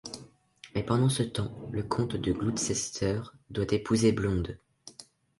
Mais 0.73 0.81
pendant 0.81 1.09
ce 1.09 1.21
temps, 1.21 1.51
le 1.71 1.83
comte 1.83 2.15
de 2.15 2.31
Gloucester 2.31 3.21
doit 3.51 3.71
épouser 3.71 4.11
Blonde. 4.11 4.57